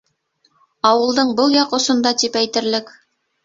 [0.93, 2.95] Ауылдың был яҡ осонда тип әйтерлек.